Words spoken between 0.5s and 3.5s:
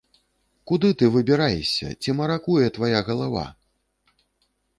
Куды ты выбіраешся, ці маракуе твая галава?